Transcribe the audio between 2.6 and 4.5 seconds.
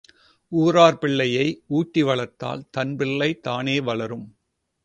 தன் பிள்ளை தானே வளரும்.